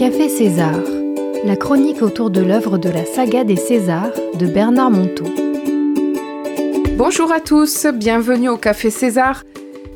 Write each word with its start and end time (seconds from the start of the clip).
Café 0.00 0.30
César, 0.30 0.80
la 1.44 1.56
chronique 1.56 2.00
autour 2.00 2.30
de 2.30 2.40
l'œuvre 2.40 2.78
de 2.78 2.88
la 2.88 3.04
saga 3.04 3.44
des 3.44 3.56
Césars 3.56 4.14
de 4.32 4.46
Bernard 4.46 4.90
Monteau. 4.90 5.26
Bonjour 6.96 7.30
à 7.30 7.38
tous, 7.38 7.86
bienvenue 7.92 8.48
au 8.48 8.56
Café 8.56 8.88
César. 8.88 9.44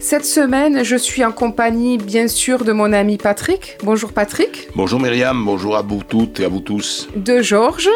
Cette 0.00 0.27
semaine, 0.27 0.84
je 0.84 0.96
suis 0.96 1.25
en 1.25 1.32
compagnie 1.32 1.96
bien 1.96 2.29
sûr 2.29 2.64
de 2.64 2.72
mon 2.72 2.93
ami 2.93 3.16
Patrick. 3.16 3.79
Bonjour 3.82 4.12
Patrick. 4.12 4.68
Bonjour 4.77 5.00
Myriam, 5.00 5.43
bonjour 5.43 5.75
à 5.75 5.80
vous 5.80 6.02
toutes 6.07 6.39
et 6.39 6.45
à 6.45 6.48
vous 6.48 6.61
tous. 6.61 7.09
De 7.16 7.41
Georges. 7.41 7.89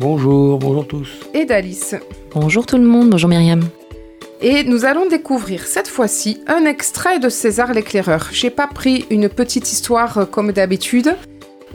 Bonjour, 0.00 0.58
bonjour 0.58 0.84
tous. 0.88 1.08
Et 1.32 1.44
d'Alice. 1.44 1.94
Bonjour 2.34 2.66
tout 2.66 2.76
le 2.76 2.82
monde, 2.82 3.10
bonjour 3.10 3.30
Myriam. 3.30 3.60
Et 4.42 4.64
nous 4.64 4.84
allons 4.84 5.06
découvrir 5.06 5.64
cette 5.64 5.86
fois-ci 5.86 6.40
un 6.48 6.64
extrait 6.64 7.20
de 7.20 7.28
César 7.28 7.72
l'éclaireur. 7.72 8.30
J'ai 8.32 8.50
pas 8.50 8.66
pris 8.66 9.06
une 9.10 9.28
petite 9.28 9.70
histoire 9.72 10.18
euh, 10.18 10.24
comme 10.24 10.50
d'habitude. 10.50 11.16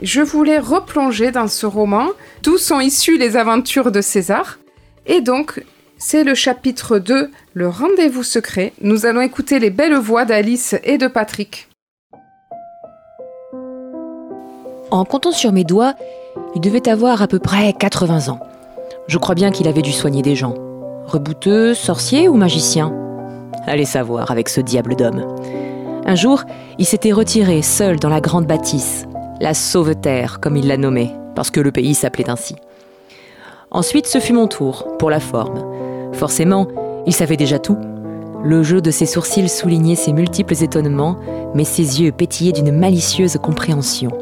Je 0.02 0.20
voulais 0.20 0.58
replonger 0.58 1.30
dans 1.30 1.46
ce 1.46 1.64
roman 1.64 2.08
d'où 2.42 2.58
sont 2.58 2.80
issues 2.80 3.18
les 3.18 3.36
aventures 3.36 3.92
de 3.92 4.00
César. 4.00 4.58
Et 5.06 5.20
donc, 5.20 5.64
c'est 5.96 6.24
le 6.24 6.34
chapitre 6.34 6.98
2, 6.98 7.30
le 7.54 7.68
rendez-vous 7.68 8.24
secret. 8.24 8.72
Nous 8.80 9.06
allons 9.06 9.20
écouter 9.20 9.60
les 9.60 9.70
belles 9.70 9.94
voix 9.94 10.24
d'Alice 10.24 10.74
et 10.82 10.98
de 10.98 11.06
Patrick. 11.06 11.68
En 14.90 15.04
comptant 15.04 15.30
sur 15.30 15.52
mes 15.52 15.62
doigts, 15.62 15.94
il 16.56 16.60
devait 16.60 16.88
avoir 16.88 17.22
à 17.22 17.28
peu 17.28 17.38
près 17.38 17.72
80 17.72 18.28
ans. 18.28 18.40
Je 19.06 19.18
crois 19.18 19.36
bien 19.36 19.52
qu'il 19.52 19.68
avait 19.68 19.82
dû 19.82 19.92
soigner 19.92 20.22
des 20.22 20.34
gens. 20.34 20.54
Rebouteux, 21.06 21.74
sorcier 21.74 22.28
ou 22.28 22.34
magicien? 22.34 22.92
Allez 23.68 23.84
savoir 23.84 24.32
avec 24.32 24.48
ce 24.48 24.60
diable 24.60 24.96
d'homme. 24.96 25.36
Un 26.04 26.16
jour, 26.16 26.42
il 26.78 26.86
s'était 26.86 27.12
retiré 27.12 27.62
seul 27.62 28.00
dans 28.00 28.08
la 28.08 28.20
grande 28.20 28.46
bâtisse, 28.46 29.06
la 29.42 29.54
Sauveterre 29.54 30.38
comme 30.40 30.56
il 30.56 30.68
l'a 30.68 30.76
nommée, 30.76 31.10
parce 31.34 31.50
que 31.50 31.60
le 31.60 31.72
pays 31.72 31.94
s'appelait 31.94 32.30
ainsi. 32.30 32.54
Ensuite, 33.72 34.06
ce 34.06 34.20
fut 34.20 34.32
mon 34.32 34.46
tour, 34.46 34.86
pour 35.00 35.10
la 35.10 35.18
forme. 35.18 35.64
Forcément, 36.12 36.68
il 37.06 37.12
savait 37.12 37.36
déjà 37.36 37.58
tout. 37.58 37.76
Le 38.44 38.62
jeu 38.62 38.80
de 38.80 38.92
ses 38.92 39.04
sourcils 39.04 39.48
soulignait 39.48 39.96
ses 39.96 40.12
multiples 40.12 40.62
étonnements, 40.62 41.16
mais 41.54 41.64
ses 41.64 42.00
yeux 42.00 42.12
pétillaient 42.12 42.52
d'une 42.52 42.70
malicieuse 42.70 43.36
compréhension. 43.42 44.12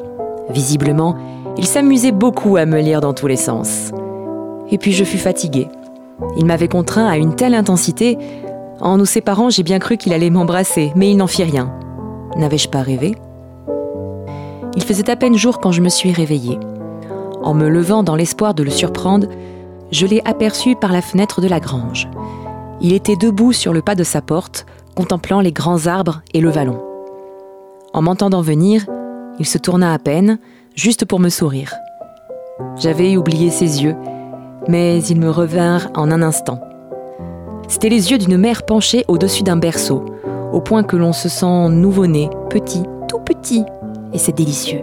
Visiblement, 0.48 1.16
il 1.58 1.66
s'amusait 1.66 2.12
beaucoup 2.12 2.56
à 2.56 2.64
me 2.64 2.80
lire 2.80 3.02
dans 3.02 3.12
tous 3.12 3.26
les 3.26 3.36
sens. 3.36 3.90
Et 4.70 4.78
puis 4.78 4.92
je 4.92 5.04
fus 5.04 5.18
fatiguée. 5.18 5.68
Il 6.38 6.46
m'avait 6.46 6.68
contraint 6.68 7.06
à 7.06 7.18
une 7.18 7.36
telle 7.36 7.54
intensité. 7.54 8.16
En 8.80 8.96
nous 8.96 9.04
séparant, 9.04 9.50
j'ai 9.50 9.64
bien 9.64 9.80
cru 9.80 9.98
qu'il 9.98 10.14
allait 10.14 10.30
m'embrasser, 10.30 10.92
mais 10.96 11.10
il 11.10 11.18
n'en 11.18 11.26
fit 11.26 11.44
rien. 11.44 11.74
N'avais-je 12.36 12.68
pas 12.68 12.80
rêvé? 12.80 13.16
Il 14.76 14.84
faisait 14.84 15.10
à 15.10 15.16
peine 15.16 15.36
jour 15.36 15.58
quand 15.60 15.72
je 15.72 15.80
me 15.80 15.88
suis 15.88 16.12
réveillée. 16.12 16.58
En 17.42 17.54
me 17.54 17.68
levant 17.68 18.02
dans 18.02 18.16
l'espoir 18.16 18.54
de 18.54 18.62
le 18.62 18.70
surprendre, 18.70 19.26
je 19.90 20.06
l'ai 20.06 20.22
aperçu 20.24 20.76
par 20.76 20.92
la 20.92 21.02
fenêtre 21.02 21.40
de 21.40 21.48
la 21.48 21.60
grange. 21.60 22.08
Il 22.80 22.92
était 22.92 23.16
debout 23.16 23.52
sur 23.52 23.72
le 23.72 23.82
pas 23.82 23.94
de 23.94 24.04
sa 24.04 24.22
porte, 24.22 24.66
contemplant 24.94 25.40
les 25.40 25.52
grands 25.52 25.86
arbres 25.86 26.22
et 26.34 26.40
le 26.40 26.50
vallon. 26.50 26.80
En 27.92 28.02
m'entendant 28.02 28.42
venir, 28.42 28.86
il 29.38 29.46
se 29.46 29.58
tourna 29.58 29.92
à 29.92 29.98
peine, 29.98 30.38
juste 30.76 31.04
pour 31.04 31.18
me 31.18 31.28
sourire. 31.28 31.74
J'avais 32.76 33.16
oublié 33.16 33.50
ses 33.50 33.82
yeux, 33.82 33.96
mais 34.68 35.02
ils 35.02 35.18
me 35.18 35.30
revinrent 35.30 35.90
en 35.94 36.10
un 36.10 36.22
instant. 36.22 36.60
C'étaient 37.68 37.88
les 37.88 38.10
yeux 38.10 38.18
d'une 38.18 38.36
mère 38.36 38.64
penchée 38.64 39.04
au-dessus 39.08 39.42
d'un 39.42 39.56
berceau, 39.56 40.04
au 40.52 40.60
point 40.60 40.82
que 40.82 40.96
l'on 40.96 41.12
se 41.12 41.28
sent 41.28 41.68
nouveau-né, 41.70 42.30
petit, 42.48 42.82
tout 43.08 43.20
petit, 43.20 43.64
et 44.12 44.18
c'est 44.18 44.36
délicieux. 44.36 44.80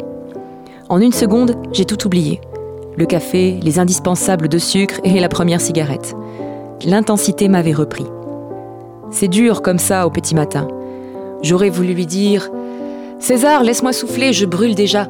En 0.90 1.02
une 1.02 1.12
seconde, 1.12 1.56
j'ai 1.74 1.86
tout 1.86 2.06
oublié. 2.06 2.40
Le 2.96 3.06
café, 3.06 3.60
les 3.62 3.80
indispensables 3.80 4.48
de 4.48 4.58
sucre 4.58 5.00
et 5.04 5.20
la 5.20 5.30
première 5.30 5.62
cigarette. 5.62 6.16
L'intensité 6.86 7.48
m'avait 7.48 7.74
repris. 7.74 8.06
C'est 9.12 9.28
dur 9.28 9.62
comme 9.62 9.80
ça 9.80 10.08
au 10.08 10.10
petit 10.10 10.36
matin. 10.36 10.68
J'aurais 11.42 11.70
voulu 11.70 11.94
lui 11.94 12.06
dire 12.06 12.50
César, 13.20 13.64
laisse-moi 13.64 13.94
souffler, 13.94 14.34
je 14.34 14.46
brûle 14.46 14.76
déjà. 14.76 15.08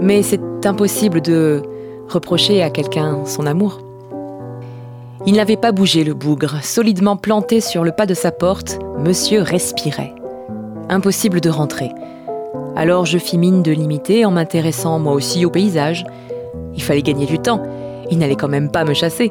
Mais 0.00 0.22
c'est 0.22 0.40
impossible 0.64 1.20
de 1.20 1.62
reprocher 2.08 2.62
à 2.62 2.70
quelqu'un 2.70 3.24
son 3.24 3.46
amour. 3.46 3.80
Il 5.26 5.34
n'avait 5.34 5.56
pas 5.56 5.72
bougé 5.72 6.04
le 6.04 6.14
bougre, 6.14 6.62
solidement 6.62 7.16
planté 7.16 7.60
sur 7.60 7.84
le 7.84 7.92
pas 7.92 8.06
de 8.06 8.14
sa 8.14 8.30
porte, 8.30 8.78
monsieur 8.98 9.42
respirait. 9.42 10.14
Impossible 10.88 11.40
de 11.40 11.50
rentrer. 11.50 11.90
Alors 12.76 13.06
je 13.06 13.18
fis 13.18 13.38
mine 13.38 13.62
de 13.62 13.72
l'imiter 13.72 14.24
en 14.24 14.30
m'intéressant 14.30 14.98
moi 14.98 15.12
aussi 15.12 15.44
au 15.44 15.50
paysage. 15.50 16.04
Il 16.74 16.82
fallait 16.82 17.02
gagner 17.02 17.26
du 17.26 17.38
temps, 17.38 17.62
il 18.10 18.18
n'allait 18.18 18.36
quand 18.36 18.48
même 18.48 18.70
pas 18.70 18.84
me 18.84 18.94
chasser. 18.94 19.30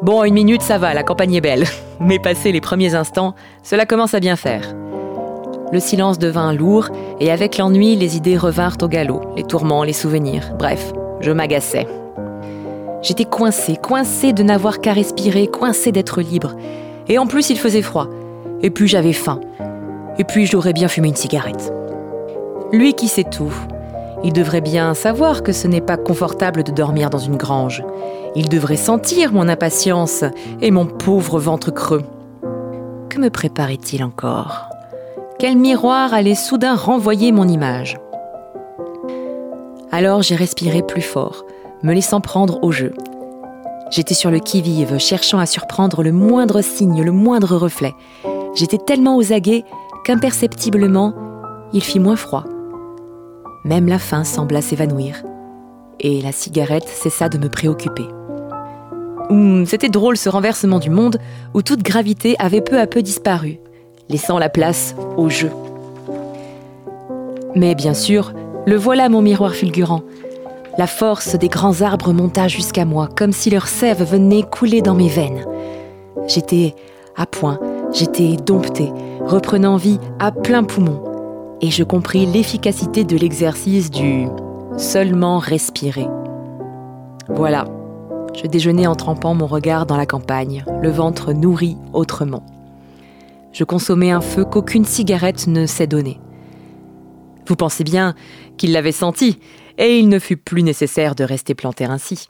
Bon, 0.00 0.22
une 0.22 0.34
minute, 0.34 0.62
ça 0.62 0.78
va, 0.78 0.94
la 0.94 1.02
campagne 1.02 1.34
est 1.34 1.40
belle. 1.40 1.64
Mais 2.00 2.18
passé 2.18 2.52
les 2.52 2.60
premiers 2.60 2.94
instants, 2.94 3.34
cela 3.62 3.84
commence 3.84 4.14
à 4.14 4.20
bien 4.20 4.36
faire. 4.36 4.74
Le 5.72 5.80
silence 5.80 6.18
devint 6.18 6.52
lourd, 6.52 6.88
et 7.20 7.30
avec 7.30 7.58
l'ennui, 7.58 7.96
les 7.96 8.16
idées 8.16 8.38
revinrent 8.38 8.76
au 8.80 8.88
galop, 8.88 9.20
les 9.36 9.42
tourments, 9.42 9.82
les 9.82 9.92
souvenirs. 9.92 10.52
Bref, 10.58 10.92
je 11.20 11.32
m'agaçais. 11.32 11.86
J'étais 13.02 13.24
coincé, 13.24 13.76
coincé 13.76 14.32
de 14.32 14.42
n'avoir 14.42 14.80
qu'à 14.80 14.92
respirer, 14.92 15.48
coincé 15.48 15.92
d'être 15.92 16.20
libre. 16.20 16.54
Et 17.08 17.18
en 17.18 17.26
plus, 17.26 17.50
il 17.50 17.58
faisait 17.58 17.82
froid. 17.82 18.08
Et 18.62 18.70
puis 18.70 18.88
j'avais 18.88 19.12
faim. 19.12 19.40
Et 20.18 20.24
puis 20.24 20.46
j'aurais 20.46 20.72
bien 20.72 20.88
fumé 20.88 21.08
une 21.08 21.16
cigarette. 21.16 21.72
Lui 22.72 22.92
qui 22.92 23.08
sait 23.08 23.24
tout, 23.24 23.52
il 24.24 24.32
devrait 24.32 24.60
bien 24.60 24.92
savoir 24.92 25.42
que 25.42 25.52
ce 25.52 25.66
n'est 25.66 25.80
pas 25.80 25.96
confortable 25.96 26.64
de 26.64 26.72
dormir 26.72 27.08
dans 27.08 27.18
une 27.18 27.36
grange. 27.36 27.82
Il 28.34 28.48
devrait 28.48 28.76
sentir 28.76 29.32
mon 29.32 29.48
impatience 29.48 30.24
et 30.60 30.70
mon 30.70 30.84
pauvre 30.84 31.38
ventre 31.38 31.70
creux. 31.70 32.02
Que 33.08 33.18
me 33.18 33.30
préparait-il 33.30 34.04
encore? 34.04 34.68
Quel 35.38 35.56
miroir 35.56 36.12
allait 36.12 36.34
soudain 36.34 36.74
renvoyer 36.74 37.32
mon 37.32 37.48
image? 37.48 37.96
Alors 39.90 40.20
j'ai 40.20 40.36
respiré 40.36 40.82
plus 40.82 41.00
fort, 41.00 41.44
me 41.82 41.94
laissant 41.94 42.20
prendre 42.20 42.62
au 42.62 42.70
jeu. 42.70 42.92
J'étais 43.90 44.14
sur 44.14 44.30
le 44.30 44.40
qui-vive, 44.40 44.98
cherchant 44.98 45.38
à 45.38 45.46
surprendre 45.46 46.02
le 46.02 46.12
moindre 46.12 46.60
signe, 46.60 47.02
le 47.02 47.12
moindre 47.12 47.56
reflet. 47.56 47.94
J'étais 48.54 48.76
tellement 48.76 49.16
aux 49.16 49.32
aguets 49.32 49.64
qu'imperceptiblement, 50.04 51.14
il 51.72 51.82
fit 51.82 52.00
moins 52.00 52.16
froid. 52.16 52.44
Même 53.64 53.88
la 53.88 53.98
faim 53.98 54.24
sembla 54.24 54.62
s'évanouir, 54.62 55.22
et 56.00 56.22
la 56.22 56.32
cigarette 56.32 56.88
cessa 56.88 57.28
de 57.28 57.38
me 57.38 57.48
préoccuper. 57.48 58.06
Hum, 59.30 59.66
C'était 59.66 59.88
drôle 59.88 60.16
ce 60.16 60.28
renversement 60.28 60.78
du 60.78 60.90
monde 60.90 61.18
où 61.54 61.62
toute 61.62 61.82
gravité 61.82 62.36
avait 62.38 62.60
peu 62.60 62.78
à 62.78 62.86
peu 62.86 63.02
disparu, 63.02 63.58
laissant 64.08 64.38
la 64.38 64.48
place 64.48 64.94
au 65.16 65.28
jeu. 65.28 65.50
Mais 67.54 67.74
bien 67.74 67.94
sûr, 67.94 68.32
le 68.66 68.76
voilà 68.76 69.08
mon 69.08 69.22
miroir 69.22 69.54
fulgurant. 69.54 70.02
La 70.78 70.86
force 70.86 71.34
des 71.34 71.48
grands 71.48 71.82
arbres 71.82 72.12
monta 72.12 72.46
jusqu'à 72.46 72.84
moi, 72.84 73.08
comme 73.16 73.32
si 73.32 73.50
leur 73.50 73.66
sève 73.66 74.02
venait 74.04 74.44
couler 74.44 74.80
dans 74.80 74.94
mes 74.94 75.08
veines. 75.08 75.44
J'étais 76.28 76.74
à 77.16 77.26
point, 77.26 77.58
j'étais 77.92 78.36
dompté, 78.36 78.92
reprenant 79.26 79.76
vie 79.76 79.98
à 80.20 80.30
plein 80.30 80.62
poumon 80.62 81.07
et 81.60 81.70
je 81.70 81.82
compris 81.82 82.26
l'efficacité 82.26 83.04
de 83.04 83.16
l'exercice 83.16 83.90
du 83.90 84.28
seulement 84.76 85.38
respirer. 85.38 86.06
Voilà, 87.28 87.66
je 88.34 88.46
déjeunais 88.46 88.86
en 88.86 88.94
trempant 88.94 89.34
mon 89.34 89.46
regard 89.46 89.86
dans 89.86 89.96
la 89.96 90.06
campagne, 90.06 90.64
le 90.80 90.90
ventre 90.90 91.32
nourri 91.32 91.76
autrement. 91.92 92.44
Je 93.52 93.64
consommais 93.64 94.10
un 94.10 94.20
feu 94.20 94.44
qu'aucune 94.44 94.84
cigarette 94.84 95.46
ne 95.46 95.66
sait 95.66 95.86
donner. 95.86 96.20
Vous 97.46 97.56
pensez 97.56 97.82
bien 97.82 98.14
qu'il 98.56 98.72
l'avait 98.72 98.92
senti, 98.92 99.38
et 99.78 99.98
il 99.98 100.08
ne 100.08 100.18
fut 100.18 100.36
plus 100.36 100.62
nécessaire 100.62 101.14
de 101.14 101.24
rester 101.24 101.54
planté 101.54 101.84
ainsi. 101.84 102.28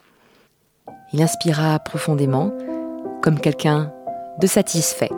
Il 1.12 1.20
inspira 1.22 1.78
profondément, 1.78 2.52
comme 3.22 3.40
quelqu'un 3.40 3.92
de 4.40 4.46
satisfait. 4.46 5.10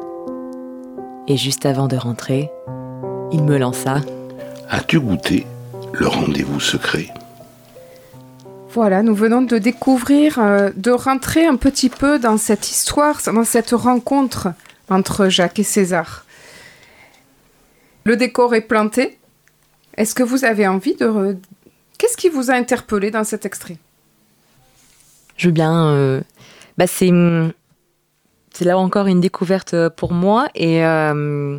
Et 1.28 1.36
juste 1.36 1.66
avant 1.66 1.86
de 1.86 1.96
rentrer, 1.96 2.50
il 3.32 3.42
me 3.44 3.58
lança. 3.58 3.96
As-tu 4.68 5.00
goûté 5.00 5.46
le 5.92 6.06
rendez-vous 6.06 6.60
secret? 6.60 7.08
Voilà, 8.72 9.02
nous 9.02 9.14
venons 9.14 9.42
de 9.42 9.58
découvrir, 9.58 10.38
euh, 10.38 10.70
de 10.76 10.92
rentrer 10.92 11.44
un 11.44 11.56
petit 11.56 11.88
peu 11.90 12.18
dans 12.18 12.36
cette 12.36 12.70
histoire, 12.70 13.20
dans 13.26 13.44
cette 13.44 13.72
rencontre 13.72 14.48
entre 14.88 15.28
Jacques 15.28 15.58
et 15.58 15.64
César. 15.64 16.24
Le 18.04 18.16
décor 18.16 18.54
est 18.54 18.60
planté. 18.60 19.18
Est-ce 19.96 20.14
que 20.14 20.22
vous 20.22 20.44
avez 20.44 20.68
envie 20.68 20.94
de... 20.94 21.06
re- 21.06 21.38
Qu'est-ce 21.98 22.16
qui 22.16 22.28
vous 22.28 22.50
a 22.50 22.54
interpellé 22.54 23.10
dans 23.10 23.24
cet 23.24 23.44
extrait? 23.44 23.76
Je 25.36 25.48
veux 25.48 25.52
bien. 25.52 25.88
euh, 25.88 26.20
bah 26.78 26.86
c'est, 26.86 27.10
c'est 28.54 28.64
là 28.64 28.78
encore 28.78 29.06
une 29.06 29.20
découverte 29.20 29.74
pour 29.96 30.12
moi 30.12 30.48
et 30.54 30.84
euh, 30.84 31.58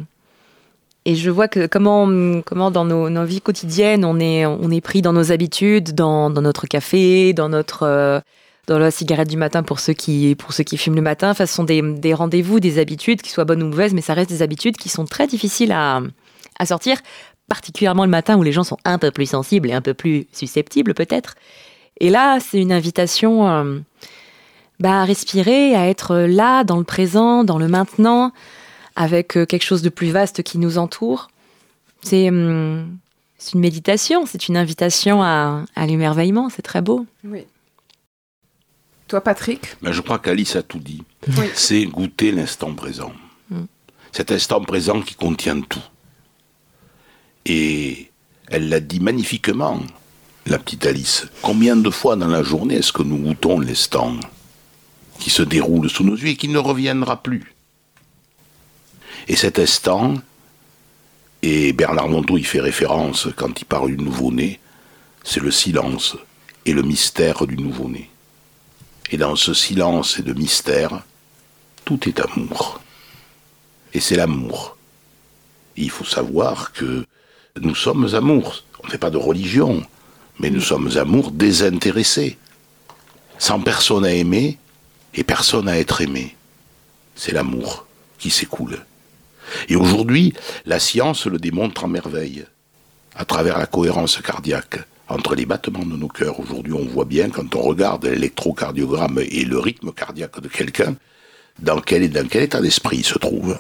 Et 1.06 1.16
je 1.16 1.30
vois 1.32 1.48
que 1.48 1.66
comment, 1.66 2.42
comment 2.46 2.70
dans 2.70 2.86
nos, 2.86 3.26
vies 3.26 3.42
quotidiennes, 3.42 4.06
on 4.06 4.20
est, 4.20 4.46
on 4.46 4.70
est 4.70 4.82
pris 4.82 5.02
dans 5.02 5.14
nos 5.14 5.32
habitudes, 5.32 5.96
dans, 5.96 6.30
notre 6.30 6.68
café, 6.68 7.34
dans 7.34 7.50
notre 7.50 7.84
euh, 7.84 8.20
dans 8.68 8.78
la 8.78 8.92
cigarette 8.92 9.28
du 9.28 9.38
matin 9.38 9.64
pour 9.64 9.80
ceux 9.80 9.94
qui, 9.94 10.36
pour 10.36 10.54
ceux 10.54 10.64
qui 10.64 10.78
fument 10.78 10.96
le 10.96 11.02
matin. 11.02 11.32
Enfin, 11.32 11.46
ce 11.46 11.54
sont 11.54 11.64
des, 11.64 11.82
des 11.82 12.14
rendez-vous, 12.14 12.60
des 12.60 12.80
habitudes, 12.80 13.22
qui 13.22 13.32
soient 13.32 13.46
bonnes 13.46 13.64
ou 13.64 13.68
mauvaises, 13.68 13.94
mais 13.94 14.02
ça 14.02 14.14
reste 14.14 14.30
des 14.30 14.44
habitudes 14.44 14.78
qui 14.78 14.90
sont 14.90 15.06
très 15.06 15.26
difficiles 15.26 15.72
à, 15.72 16.02
à 16.60 16.66
sortir, 16.68 17.00
particulièrement 17.48 18.06
le 18.06 18.12
matin 18.12 18.38
où 18.38 18.44
les 18.44 18.52
gens 18.52 18.64
sont 18.64 18.78
un 18.86 19.00
peu 19.00 19.10
plus 19.12 19.26
sensibles 19.26 19.70
et 19.70 19.74
un 19.74 19.82
peu 19.82 19.96
plus 19.96 20.28
susceptibles 20.32 20.94
peut-être. 20.94 21.36
Et 22.00 22.10
là, 22.10 22.40
c'est 22.40 22.60
une 22.60 22.72
invitation 22.72 23.50
euh, 23.50 23.80
bah, 24.80 25.02
à 25.02 25.06
respirer, 25.06 25.76
à 25.76 25.88
être 25.90 26.16
là, 26.16 26.64
dans 26.64 26.78
le 26.78 26.84
présent, 26.84 27.44
dans 27.44 27.58
le 27.58 27.68
maintenant, 27.68 28.32
avec 28.96 29.38
euh, 29.38 29.46
quelque 29.46 29.64
chose 29.64 29.82
de 29.82 29.90
plus 29.90 30.12
vaste 30.12 30.44
qui 30.44 30.58
nous 30.58 30.78
entoure. 30.78 31.30
C'est 32.04 32.30
hum, 32.30 32.98
c'est 33.42 33.54
une 33.54 33.62
méditation, 33.62 34.28
c'est 34.28 34.50
une 34.50 34.56
invitation 34.56 35.24
à, 35.24 35.66
à 35.76 35.86
l'émerveillement, 35.88 36.50
c'est 36.50 36.62
très 36.62 36.84
beau. 36.84 37.08
Oui. 37.24 37.46
Toi, 39.08 39.22
Patrick? 39.22 39.76
Mais 39.82 39.94
je 39.94 40.02
crois 40.02 40.20
qu'Alice 40.20 40.56
a 40.56 40.62
tout 40.62 40.78
dit. 40.78 41.04
Oui. 41.40 41.48
C'est 41.56 41.86
goûter 41.86 42.32
l'instant 42.32 42.76
présent. 42.76 43.12
Mm. 43.50 43.64
Cet 44.12 44.32
instant 44.32 44.62
présent 44.62 45.02
qui 45.02 45.16
contient 45.16 45.60
tout. 45.60 45.82
Et 47.46 48.12
elle 48.48 48.70
l'a 48.70 48.80
dit 48.80 49.00
magnifiquement, 49.00 49.82
la 50.46 50.60
petite 50.60 50.86
Alice. 50.86 51.26
Combien 51.42 51.76
de 51.76 51.90
fois 51.90 52.16
dans 52.16 52.28
la 52.28 52.44
journée 52.44 52.76
est-ce 52.76 52.94
que 52.94 53.02
nous 53.02 53.18
goûtons 53.18 53.60
l'instant 53.60 54.16
qui 55.20 55.32
se 55.32 55.42
déroule 55.42 55.90
sous 55.90 56.04
nos 56.04 56.16
yeux 56.16 56.30
et 56.30 56.36
qui 56.36 56.48
ne 56.48 56.60
reviendra 56.60 57.24
plus? 57.24 57.56
Et 59.28 59.36
cet 59.36 59.60
instant, 59.60 60.16
et 61.42 61.74
Bernard 61.74 62.10
Monteau 62.10 62.38
y 62.38 62.44
fait 62.44 62.60
référence 62.60 63.28
quand 63.36 63.60
il 63.60 63.66
parle 63.66 63.96
du 63.96 64.04
nouveau-né, 64.04 64.60
c'est 65.24 65.40
le 65.40 65.52
silence 65.52 66.18
et 66.66 66.74
le 66.74 66.82
mystère 66.84 67.46
du 67.48 67.58
nouveau-né. 67.58 68.10
Et 69.12 69.18
dans 69.18 69.36
ce 69.36 69.54
silence 69.54 70.20
et 70.20 70.24
de 70.24 70.34
mystère, 70.34 71.04
tout 71.84 72.08
est 72.08 72.20
amour. 72.20 72.82
Et 73.94 74.00
c'est 74.00 74.16
l'amour. 74.16 74.78
Il 75.76 75.90
faut 75.90 76.06
savoir 76.06 76.72
que 76.72 77.06
nous 77.60 77.76
sommes 77.76 78.14
amour. 78.16 78.64
On 78.82 78.88
ne 78.88 78.92
fait 78.92 78.98
pas 78.98 79.10
de 79.10 79.18
religion, 79.18 79.84
mais 80.40 80.50
nous 80.50 80.62
sommes 80.62 80.98
amour 80.98 81.32
désintéressés. 81.32 82.38
Sans 83.38 83.60
personne 83.60 84.06
à 84.06 84.14
aimer 84.14 84.58
et 85.14 85.24
personne 85.24 85.68
à 85.68 85.78
être 85.78 86.02
aimé. 86.02 86.36
C'est 87.16 87.34
l'amour 87.34 87.86
qui 88.18 88.30
s'écoule. 88.30 88.86
Et 89.70 89.76
aujourd'hui, 89.76 90.34
la 90.66 90.80
science 90.80 91.26
le 91.26 91.38
démontre 91.38 91.86
en 91.86 91.88
merveille, 91.88 92.46
à 93.16 93.26
travers 93.26 93.58
la 93.58 93.66
cohérence 93.66 94.22
cardiaque 94.22 94.80
entre 95.08 95.36
les 95.36 95.46
battements 95.46 95.86
de 95.86 95.98
nos 95.98 96.08
cœurs. 96.08 96.40
Aujourd'hui, 96.40 96.74
on 96.74 96.86
voit 96.86 97.06
bien, 97.06 97.30
quand 97.30 97.56
on 97.56 97.62
regarde 97.62 98.06
l'électrocardiogramme 98.06 99.20
et 99.20 99.44
le 99.44 99.60
rythme 99.60 99.92
cardiaque 99.92 100.40
de 100.40 100.48
quelqu'un, 100.48 100.96
dans 101.60 101.82
quel, 101.82 102.10
dans 102.10 102.28
quel 102.28 102.44
état 102.44 102.62
d'esprit 102.62 102.98
il 102.98 103.06
se 103.06 103.20
trouve. 103.20 103.60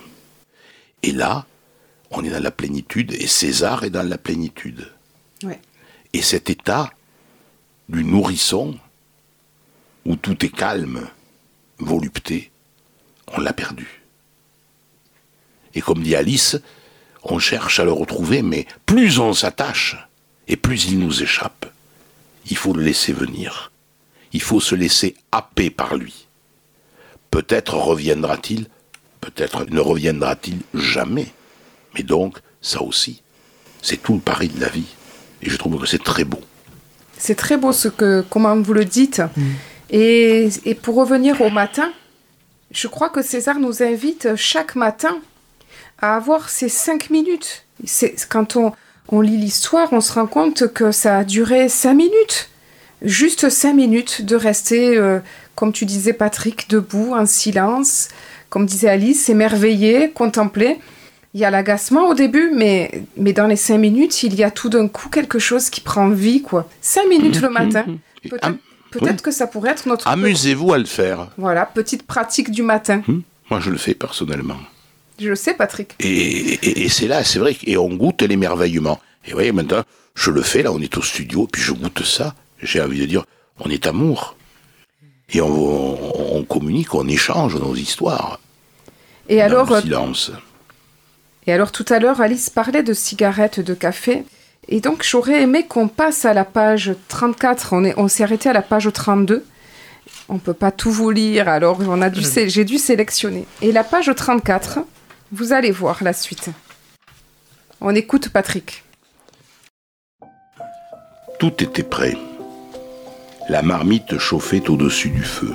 Et 1.03 1.11
là, 1.11 1.45
on 2.09 2.23
est 2.23 2.29
dans 2.29 2.43
la 2.43 2.51
plénitude, 2.51 3.13
et 3.13 3.27
César 3.27 3.83
est 3.83 3.89
dans 3.89 4.07
la 4.07 4.17
plénitude. 4.17 4.89
Ouais. 5.43 5.59
Et 6.13 6.21
cet 6.21 6.49
état 6.49 6.91
du 7.89 8.03
nourrisson, 8.03 8.77
où 10.05 10.15
tout 10.15 10.45
est 10.45 10.55
calme, 10.55 11.07
volupté, 11.79 12.51
on 13.27 13.41
l'a 13.41 13.53
perdu. 13.53 14.00
Et 15.73 15.81
comme 15.81 16.01
dit 16.01 16.15
Alice, 16.15 16.57
on 17.23 17.39
cherche 17.39 17.79
à 17.79 17.85
le 17.85 17.91
retrouver, 17.91 18.41
mais 18.41 18.65
plus 18.85 19.19
on 19.19 19.33
s'attache, 19.33 19.97
et 20.47 20.55
plus 20.55 20.85
il 20.85 20.99
nous 20.99 21.21
échappe. 21.21 21.65
Il 22.49 22.57
faut 22.57 22.73
le 22.73 22.83
laisser 22.83 23.13
venir. 23.13 23.71
Il 24.33 24.41
faut 24.41 24.59
se 24.59 24.75
laisser 24.75 25.15
happer 25.31 25.69
par 25.69 25.95
lui. 25.95 26.27
Peut-être 27.29 27.75
reviendra-t-il, 27.75 28.67
peut-être 29.19 29.65
ne 29.69 29.79
reviendra-t-il 29.79 30.59
jamais. 30.73 31.27
Mais 31.93 32.03
donc, 32.03 32.39
ça 32.61 32.81
aussi, 32.81 33.21
c'est 33.81 34.01
tout 34.01 34.15
le 34.15 34.19
pari 34.19 34.47
de 34.49 34.59
la 34.59 34.69
vie. 34.69 34.95
Et 35.41 35.49
je 35.49 35.57
trouve 35.57 35.79
que 35.79 35.87
c'est 35.87 36.03
très 36.03 36.23
beau. 36.23 36.41
C'est 37.17 37.35
très 37.35 37.57
beau 37.57 37.71
ce 37.71 37.87
que, 37.87 38.25
comment 38.29 38.59
vous 38.59 38.73
le 38.73 38.85
dites. 38.85 39.21
Et, 39.89 40.49
et 40.65 40.75
pour 40.75 40.95
revenir 40.95 41.41
au 41.41 41.49
matin, 41.49 41.91
je 42.71 42.87
crois 42.87 43.09
que 43.09 43.21
César 43.21 43.59
nous 43.59 43.83
invite 43.83 44.35
chaque 44.35 44.75
matin 44.75 45.17
à 46.01 46.15
avoir 46.15 46.49
ces 46.49 46.69
cinq 46.69 47.09
minutes. 47.09 47.63
C'est, 47.85 48.15
quand 48.29 48.55
on, 48.55 48.73
on 49.09 49.21
lit 49.21 49.37
l'histoire, 49.37 49.91
on 49.91 50.01
se 50.01 50.13
rend 50.13 50.27
compte 50.27 50.73
que 50.73 50.91
ça 50.91 51.19
a 51.19 51.23
duré 51.23 51.69
cinq 51.69 51.93
minutes. 51.95 52.49
Juste 53.01 53.49
cinq 53.49 53.73
minutes 53.73 54.23
de 54.23 54.35
rester, 54.35 54.97
euh, 54.97 55.19
comme 55.55 55.71
tu 55.73 55.85
disais 55.85 56.13
Patrick, 56.13 56.69
debout, 56.69 57.13
en 57.13 57.25
silence. 57.25 58.09
Comme 58.49 58.65
disait 58.65 58.89
Alice, 58.89 59.25
s'émerveiller, 59.25 60.11
contempler. 60.11 60.79
Il 61.33 61.39
y 61.39 61.45
a 61.45 61.49
l'agacement 61.49 62.09
au 62.09 62.13
début, 62.13 62.51
mais, 62.53 63.05
mais 63.15 63.31
dans 63.31 63.47
les 63.47 63.55
cinq 63.55 63.77
minutes, 63.77 64.23
il 64.23 64.35
y 64.35 64.43
a 64.43 64.51
tout 64.51 64.69
d'un 64.69 64.87
coup 64.87 65.07
quelque 65.09 65.39
chose 65.39 65.69
qui 65.69 65.79
prend 65.79 66.09
vie, 66.09 66.41
quoi. 66.41 66.69
Cinq 66.81 67.07
minutes 67.07 67.41
le 67.41 67.49
matin. 67.49 67.85
Et 68.23 68.29
Peut-être, 68.29 69.09
oui. 69.09 69.21
que 69.23 69.31
ça 69.31 69.47
pourrait 69.47 69.71
être 69.71 69.85
notre... 69.87 70.05
Amusez-vous 70.07 70.73
à 70.73 70.77
le 70.77 70.85
faire. 70.85 71.29
Voilà, 71.37 71.65
petite 71.65 72.03
pratique 72.03 72.51
du 72.51 72.61
matin. 72.61 73.01
Hmm 73.07 73.21
Moi, 73.49 73.61
je 73.61 73.69
le 73.69 73.77
fais 73.77 73.93
personnellement. 73.93 74.57
Je 75.21 75.29
le 75.29 75.35
sais, 75.35 75.53
Patrick. 75.53 75.95
Et, 75.99 76.07
et- 76.07 76.83
et 76.83 76.89
c'est 76.89 77.07
là, 77.07 77.23
c'est 77.23 77.39
vrai, 77.39 77.55
et 77.65 77.77
on 77.77 77.89
goûte 77.93 78.21
l'émerveillement. 78.23 78.99
Et 79.25 79.29
vous 79.31 79.35
voyez, 79.37 79.51
maintenant, 79.51 79.83
je 80.15 80.31
le 80.31 80.41
fais, 80.41 80.63
là, 80.63 80.71
on 80.71 80.79
est 80.81 80.97
au 80.97 81.01
studio, 81.01 81.47
puis 81.51 81.61
je 81.61 81.71
goûte 81.73 82.03
ça. 82.03 82.33
J'ai 82.61 82.81
envie 82.81 82.99
de 82.99 83.05
dire, 83.05 83.23
on 83.59 83.69
est 83.69 83.85
amour. 83.87 84.35
Et 85.33 85.41
on, 85.41 85.47
on- 85.47 86.37
on 86.37 86.43
communique, 86.43 86.93
on 86.95 87.07
échange 87.07 87.55
nos 87.55 87.75
histoires. 87.75 88.39
Et 89.29 89.37
dans 89.37 89.43
alors, 89.45 89.69
le 89.69 89.75
euh, 89.77 89.81
silence. 89.81 90.31
Et 91.47 91.53
alors 91.53 91.71
tout 91.71 91.85
à 91.89 91.99
l'heure, 91.99 92.19
Alice 92.21 92.49
parlait 92.49 92.83
de 92.83 92.93
cigarettes, 92.93 93.59
de 93.59 93.73
café. 93.73 94.23
Et 94.67 94.79
donc 94.81 95.03
j'aurais 95.03 95.41
aimé 95.41 95.65
qu'on 95.67 95.87
passe 95.87 96.25
à 96.25 96.33
la 96.33 96.45
page 96.45 96.91
34. 97.07 97.73
On 97.73 97.83
est- 97.83 97.93
on 97.97 98.07
s'est 98.07 98.23
arrêté 98.23 98.49
à 98.49 98.53
la 98.53 98.61
page 98.61 98.89
32. 98.93 99.45
On 100.29 100.37
peut 100.37 100.53
pas 100.53 100.71
tout 100.71 100.91
vous 100.91 101.09
lire, 101.11 101.47
alors 101.47 101.79
on 101.87 102.01
a 102.01 102.09
dû 102.09 102.21
sé- 102.23 102.49
j'ai 102.49 102.63
dû 102.65 102.77
sélectionner. 102.77 103.45
Et 103.61 103.71
la 103.71 103.83
page 103.83 104.11
34, 104.15 104.79
vous 105.31 105.53
allez 105.53 105.71
voir 105.71 106.03
la 106.03 106.13
suite. 106.13 106.49
On 107.79 107.95
écoute 107.95 108.29
Patrick. 108.29 108.83
Tout 111.39 111.63
était 111.63 111.83
prêt. 111.83 112.17
La 113.47 113.61
marmite 113.61 114.17
chauffait 114.17 114.69
au-dessus 114.69 115.09
du 115.09 115.23
feu. 115.23 115.53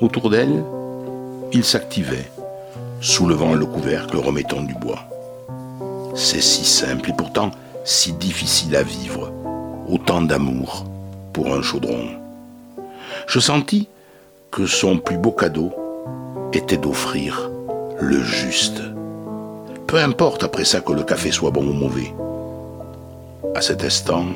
Autour 0.00 0.30
d'elle, 0.30 0.64
il 1.52 1.64
s'activait, 1.64 2.30
soulevant 3.00 3.54
le 3.54 3.66
couvercle, 3.66 4.16
remettant 4.16 4.62
du 4.62 4.74
bois. 4.74 5.04
C'est 6.14 6.40
si 6.40 6.64
simple 6.64 7.10
et 7.10 7.14
pourtant 7.14 7.50
si 7.84 8.12
difficile 8.12 8.76
à 8.76 8.82
vivre. 8.82 9.32
Autant 9.88 10.22
d'amour 10.22 10.86
pour 11.32 11.52
un 11.52 11.62
chaudron. 11.62 12.08
Je 13.26 13.40
sentis 13.40 13.88
que 14.50 14.66
son 14.66 14.98
plus 14.98 15.18
beau 15.18 15.32
cadeau 15.32 15.72
était 16.52 16.78
d'offrir 16.78 17.50
le 18.00 18.22
juste. 18.22 18.82
Peu 19.86 19.98
importe 19.98 20.42
après 20.42 20.64
ça 20.64 20.80
que 20.80 20.92
le 20.92 21.04
café 21.04 21.30
soit 21.30 21.50
bon 21.50 21.66
ou 21.66 21.72
mauvais. 21.72 22.12
À 23.54 23.60
cet 23.60 23.84
instant, 23.84 24.26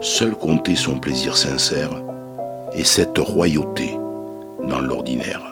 seul 0.00 0.32
comptait 0.32 0.76
son 0.76 0.98
plaisir 0.98 1.36
sincère 1.36 1.90
et 2.72 2.84
cette 2.84 3.18
royauté 3.18 3.98
dans 4.68 4.80
l'ordinaire. 4.80 5.42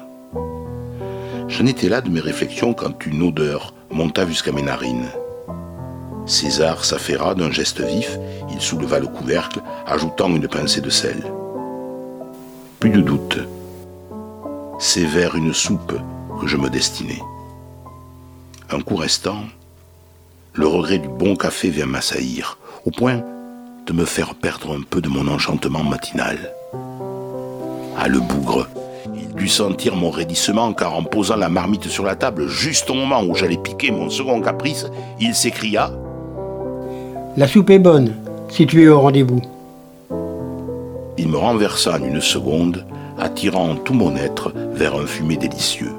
J'en 1.49 1.67
étais 1.67 1.89
là 1.89 2.01
de 2.01 2.11
mes 2.11 2.21
réflexions 2.21 2.75
quand 2.75 3.07
une 3.07 3.23
odeur 3.23 3.75
monta 3.91 4.27
jusqu'à 4.27 4.53
mes 4.53 4.63
narines. 4.63 5.09
César 6.27 6.85
s'affaira 6.85 7.35
d'un 7.35 7.51
geste 7.51 7.81
vif, 7.81 8.19
il 8.51 8.61
souleva 8.61 8.99
le 8.99 9.07
couvercle, 9.07 9.61
ajoutant 9.87 10.29
une 10.29 10.49
pincée 10.49 10.81
de 10.81 10.91
sel. 10.91 11.23
Plus 12.81 12.91
de 12.91 13.01
doute. 13.01 13.39
C'est 14.79 15.05
vers 15.05 15.37
une 15.37 15.53
soupe 15.53 15.95
que 16.45 16.51
je 16.51 16.59
me 16.59 16.69
destinais. 16.69 17.23
Un 18.71 18.81
coup 18.81 18.97
restant, 18.97 19.45
le 20.53 20.67
regret 20.67 20.99
du 20.99 21.09
bon 21.09 21.37
café 21.37 21.71
vient 21.71 21.87
m'assaillir, 21.87 22.59
au 22.85 22.91
point 22.91 23.23
de 23.87 23.93
me 23.95 24.05
faire 24.05 24.35
perdre 24.35 24.77
un 24.77 24.83
peu 24.83 25.01
de 25.01 25.09
mon 25.09 25.27
enchantement 25.27 25.83
matinal. 25.83 26.53
Ah, 27.97 28.09
le 28.09 28.21
bougre 28.21 28.69
Il 29.17 29.35
dut 29.35 29.49
sentir 29.49 29.97
mon 29.97 30.11
raidissement 30.11 30.75
car 30.75 30.95
en 30.95 31.03
posant 31.03 31.37
la 31.37 31.49
marmite 31.49 31.89
sur 31.89 32.05
la 32.05 32.15
table, 32.15 32.47
juste 32.47 32.91
au 32.91 32.95
moment 32.95 33.23
où 33.23 33.35
j'allais 33.35 33.57
piquer 33.57 33.91
mon 33.91 34.11
second 34.11 34.43
caprice, 34.43 34.87
il 35.21 35.35
s'écria 35.35 35.93
La 37.39 37.49
soupe 37.49 37.71
est 37.71 37.79
bonne, 37.79 38.15
si 38.51 38.67
tu 38.67 38.83
es 38.83 38.89
au 38.89 39.01
rendez-vous. 39.01 39.41
Il 41.17 41.29
me 41.29 41.39
renversa 41.39 41.95
en 41.95 42.05
une 42.05 42.21
seconde, 42.21 42.85
attirant 43.19 43.77
tout 43.77 43.95
mon 43.95 44.15
être 44.17 44.53
vers 44.75 44.95
un 44.97 45.07
fumet 45.07 45.37
délicieux. 45.37 45.93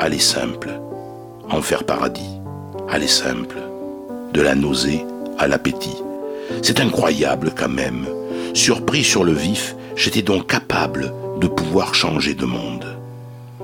Aller 0.00 0.20
simple, 0.20 0.70
en 1.50 1.60
faire 1.60 1.84
paradis. 1.84 2.38
Est 2.92 3.06
simple. 3.06 3.58
De 4.32 4.40
la 4.40 4.56
nausée 4.56 5.04
à 5.38 5.46
l'appétit. 5.46 6.02
C'est 6.62 6.80
incroyable 6.80 7.52
quand 7.56 7.68
même. 7.68 8.06
Surpris 8.54 9.04
sur 9.04 9.22
le 9.22 9.32
vif, 9.32 9.76
j'étais 9.94 10.22
donc 10.22 10.48
capable 10.48 11.12
de 11.40 11.46
pouvoir 11.46 11.94
changer 11.94 12.34
de 12.34 12.44
monde. 12.44 12.96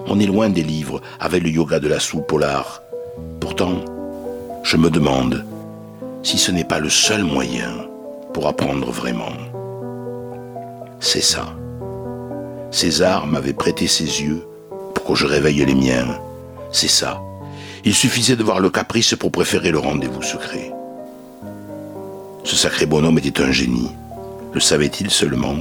On 0.07 0.21
est 0.21 0.27
loin 0.27 0.51
des 0.51 0.63
livres 0.63 1.01
avec 1.19 1.43
le 1.43 1.51
yoga 1.51 1.81
de 1.81 1.89
la 1.89 1.99
soupe 1.99 2.29
polar. 2.29 2.83
Pourtant, 3.41 3.85
je 4.63 4.77
me 4.77 4.89
demande 4.89 5.45
si 6.23 6.39
ce 6.39 6.53
n'est 6.53 6.65
pas 6.65 6.79
le 6.79 6.91
seul 6.91 7.25
moyen 7.25 7.73
pour 8.33 8.47
apprendre 8.47 8.91
vraiment. 8.91 9.33
C'est 11.01 11.23
ça. 11.23 11.55
César 12.71 13.27
m'avait 13.27 13.53
prêté 13.53 13.89
ses 13.89 14.23
yeux 14.23 14.45
que 15.07 15.15
je 15.15 15.27
réveille 15.27 15.65
les 15.65 15.75
miens. 15.75 16.19
C'est 16.73 16.89
ça. 16.89 17.21
Il 17.85 17.95
suffisait 17.95 18.37
de 18.37 18.43
voir 18.43 18.61
le 18.61 18.71
caprice 18.71 19.15
pour 19.15 19.31
préférer 19.31 19.71
le 19.71 19.79
rendez-vous 19.79 20.23
secret. 20.23 20.73
Ce 22.45 22.57
sacré 22.57 22.87
bonhomme 22.87 23.19
était 23.19 23.43
un 23.43 23.53
génie. 23.53 23.91
Le 24.53 24.61
savait-il 24.61 25.11
seulement? 25.11 25.57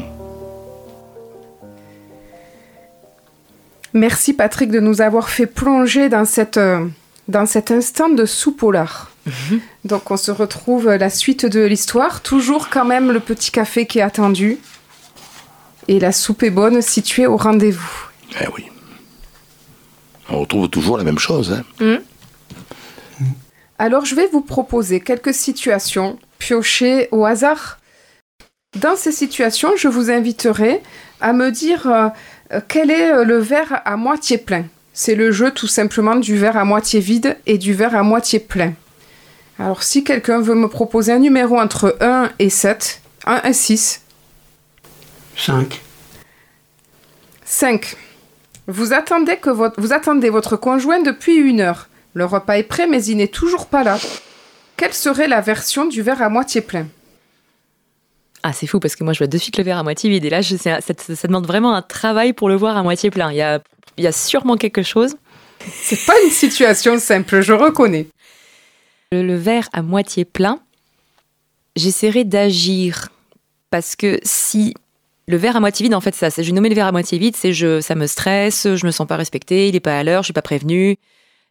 Merci 3.94 4.34
Patrick 4.34 4.72
de 4.72 4.80
nous 4.80 5.02
avoir 5.02 5.30
fait 5.30 5.46
plonger 5.46 6.10
dans, 6.10 6.26
cette, 6.26 6.58
euh, 6.58 6.86
dans 7.28 7.46
cet 7.46 7.70
instant 7.72 8.10
de 8.10 8.26
sous 8.26 8.52
polar. 8.52 9.12
Mhm. 9.26 9.60
Donc 9.86 10.10
on 10.12 10.18
se 10.18 10.32
retrouve 10.32 10.90
la 10.90 11.10
suite 11.10 11.46
de 11.46 11.62
l'histoire, 11.62 12.22
toujours 12.22 12.70
quand 12.70 12.86
même 12.86 13.12
le 13.12 13.20
petit 13.20 13.52
café 13.52 13.86
qui 13.86 14.00
est 14.00 14.04
attendu 14.04 14.58
et 15.88 16.00
la 16.00 16.12
soupe 16.12 16.44
est 16.44 16.50
bonne 16.50 16.82
située 16.82 17.28
au 17.28 17.38
rendez-vous. 17.38 18.10
Eh 18.42 18.48
oui. 18.56 18.73
On 20.34 20.40
retrouve 20.42 20.70
toujours 20.70 20.98
la 20.98 21.04
même 21.04 21.20
chose. 21.20 21.54
Hein. 21.54 21.64
Mhm. 21.80 22.02
Alors 23.78 24.06
je 24.06 24.16
vais 24.16 24.28
vous 24.28 24.42
proposer 24.42 25.00
quelques 25.00 25.34
situations 25.34 26.18
piochées 26.40 27.08
au 27.12 27.26
hasard. 27.26 27.80
Dans 28.80 28.96
ces 28.96 29.12
situations, 29.12 29.74
je 29.78 29.88
vous 29.88 30.10
inviterai 30.10 30.82
à 31.22 31.34
me 31.34 31.52
dire 31.52 31.88
euh, 31.88 32.08
euh, 32.52 32.62
quel 32.68 32.90
est 32.90 33.12
euh, 33.12 33.24
le 33.24 33.38
verre 33.38 33.82
à 33.86 33.96
moitié 33.98 34.38
plein. 34.38 34.66
C'est 34.94 35.16
le 35.16 35.32
jeu 35.32 35.52
tout 35.52 35.68
simplement 35.68 36.16
du 36.16 36.38
verre 36.38 36.58
à 36.58 36.66
moitié 36.66 37.00
vide 37.00 37.38
et 37.46 37.58
du 37.58 37.74
verre 37.74 37.96
à 37.96 38.04
moitié 38.04 38.40
plein. 38.40 38.74
Alors 39.60 39.84
si 39.84 40.04
quelqu'un 40.04 40.42
veut 40.42 40.56
me 40.56 40.68
proposer 40.68 41.12
un 41.12 41.20
numéro 41.20 41.60
entre 41.60 41.96
1 42.02 42.32
et 42.40 42.50
7, 42.50 43.02
1 43.26 43.42
et 43.44 43.54
6. 43.54 44.02
5. 45.38 45.82
5. 47.46 47.98
Vous 48.68 48.94
attendez, 48.94 49.38
que 49.38 49.50
votre, 49.50 49.80
vous 49.82 49.94
attendez 49.94 50.30
votre 50.30 50.56
conjoint 50.56 51.02
depuis 51.02 51.36
une 51.36 51.60
heure. 51.60 51.90
Le 52.14 52.26
repas 52.26 52.58
est 52.58 52.64
prêt, 52.64 52.88
mais 52.88 53.04
il 53.06 53.18
n'est 53.18 53.28
toujours 53.28 53.68
pas 53.68 53.84
là. 53.84 53.98
Quelle 54.78 54.94
serait 54.94 55.28
la 55.28 55.42
version 55.42 55.86
du 55.86 56.02
verre 56.02 56.22
à 56.22 56.30
moitié 56.30 56.62
plein? 56.62 56.88
Ah, 58.44 58.54
c'est 58.54 58.68
fou 58.68 58.80
parce 58.80 58.96
que 58.96 59.04
moi 59.04 59.14
je 59.14 59.20
vois 59.20 59.28
de 59.28 59.38
suite 59.38 59.58
le 59.58 59.64
verre 59.64 59.78
à 59.78 59.84
moitié 59.84 60.10
vide. 60.10 60.26
Et 60.26 60.30
là, 60.30 60.42
je, 60.42 60.56
ça, 60.58 60.80
ça, 60.82 61.28
demande 61.28 61.48
vraiment 61.48 61.74
un 61.74 61.82
travail 61.82 62.34
pour 62.34 62.50
le 62.50 62.56
voir 62.56 62.78
à 62.78 62.84
moitié 62.84 63.10
plein. 63.10 63.32
Il 63.32 63.38
y 63.38 63.42
a, 63.42 63.62
il 63.98 64.04
y 64.04 64.08
a 64.08 64.12
sûrement 64.12 64.58
quelque 64.58 64.84
chose. 64.84 65.16
C'est 65.72 66.06
pas 66.06 66.14
une 66.26 66.32
situation 66.32 67.00
simple, 67.00 67.42
je 67.42 67.54
reconnais. 67.54 68.08
Le, 69.12 69.24
le 69.24 69.36
verre 69.36 69.70
à 69.72 69.82
moitié 69.82 70.26
plein, 70.26 70.60
j'essaierai 71.76 72.26
d'agir 72.26 73.10
parce 73.70 73.96
que 73.96 74.20
si 74.24 74.74
le 75.28 75.38
verre 75.38 75.56
à 75.56 75.60
moitié 75.60 75.86
vide, 75.86 75.96
en 75.96 76.02
fait, 76.02 76.16
ça, 76.16 76.30
je 76.30 76.52
nommé 76.52 76.70
le 76.70 76.76
verre 76.76 76.88
à 76.88 76.92
moitié 76.92 77.18
vide, 77.18 77.36
c'est 77.36 77.54
je, 77.54 77.82
ça 77.82 77.96
me 77.96 78.08
stresse, 78.08 78.68
je 78.76 78.86
me 78.86 78.92
sens 78.92 79.08
pas 79.08 79.16
respecté, 79.16 79.70
il 79.70 79.76
est 79.76 79.80
pas 79.80 79.98
à 79.98 80.04
l'heure, 80.04 80.24
je 80.24 80.28
suis 80.28 80.34
pas 80.34 80.42
prévenu, 80.42 80.98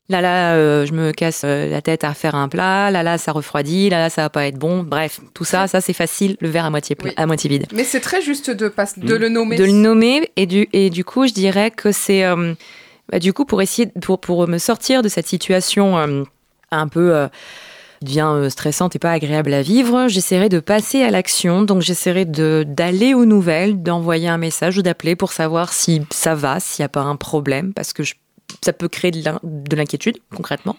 Là, 0.08 0.20
là, 0.20 0.54
euh, 0.54 0.84
je 0.84 0.92
me 0.92 1.12
casse 1.12 1.42
euh, 1.44 1.70
la 1.70 1.80
tête 1.80 2.02
à 2.02 2.12
faire 2.12 2.34
un 2.34 2.48
plat. 2.48 2.90
Là, 2.90 3.02
là, 3.02 3.18
ça 3.18 3.32
refroidit. 3.32 3.88
Là, 3.88 3.98
là, 3.98 4.10
ça 4.10 4.22
va 4.22 4.30
pas 4.30 4.46
être 4.46 4.58
bon. 4.58 4.82
Bref, 4.82 5.20
tout 5.32 5.44
ça, 5.44 5.68
ça 5.68 5.80
c'est 5.80 5.92
facile. 5.92 6.36
Le 6.40 6.48
verre 6.48 6.64
à 6.64 6.70
moitié 6.70 6.96
plein, 6.96 7.12
à 7.16 7.26
moitié 7.26 7.48
vide. 7.48 7.66
Mais 7.72 7.84
c'est 7.84 8.00
très 8.00 8.20
juste 8.20 8.50
de, 8.50 8.72
de 8.96 9.14
le 9.14 9.28
nommer. 9.28 9.56
De 9.56 9.64
le 9.64 9.72
nommer 9.72 10.30
et 10.36 10.46
du 10.46 10.68
et 10.72 10.90
du 10.90 11.04
coup, 11.04 11.26
je 11.26 11.32
dirais 11.32 11.70
que 11.70 11.92
c'est 11.92 12.24
euh, 12.24 12.52
bah, 13.10 13.20
du 13.20 13.32
coup 13.32 13.44
pour 13.44 13.62
essayer 13.62 13.90
pour 14.02 14.20
pour 14.20 14.48
me 14.48 14.58
sortir 14.58 15.02
de 15.02 15.08
cette 15.08 15.28
situation 15.28 15.96
un 16.70 16.88
peu 16.88 17.28
devient 18.04 18.48
stressante 18.50 18.96
et 18.96 18.98
pas 18.98 19.12
agréable 19.12 19.52
à 19.52 19.62
vivre, 19.62 20.08
j'essaierai 20.08 20.48
de 20.48 20.60
passer 20.60 21.02
à 21.02 21.10
l'action. 21.10 21.62
Donc 21.62 21.82
j'essaierai 21.82 22.24
d'aller 22.24 23.14
aux 23.14 23.24
nouvelles, 23.24 23.82
d'envoyer 23.82 24.28
un 24.28 24.38
message 24.38 24.78
ou 24.78 24.82
d'appeler 24.82 25.16
pour 25.16 25.32
savoir 25.32 25.72
si 25.72 26.02
ça 26.10 26.34
va, 26.34 26.60
s'il 26.60 26.82
n'y 26.82 26.86
a 26.86 26.88
pas 26.88 27.02
un 27.02 27.16
problème, 27.16 27.72
parce 27.72 27.92
que 27.92 28.02
je 28.02 28.14
ça 28.60 28.72
peut 28.72 28.88
créer 28.88 29.10
de 29.10 29.76
l'inquiétude, 29.76 30.18
concrètement. 30.34 30.76